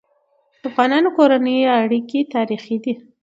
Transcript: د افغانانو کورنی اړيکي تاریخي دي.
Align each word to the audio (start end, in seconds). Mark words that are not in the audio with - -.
د 0.61 0.63
افغانانو 0.69 1.09
کورنی 1.17 1.55
اړيکي 1.81 2.19
تاریخي 2.33 2.77
دي. 2.83 2.93